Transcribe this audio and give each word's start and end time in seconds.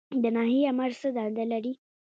د 0.21 0.23
ناحیې 0.35 0.61
آمر 0.71 0.91
څه 1.01 1.07
دنده 1.15 1.45
لري؟ 1.51 1.73